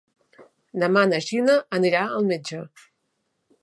[0.85, 2.67] Demà na Gina anirà al metge.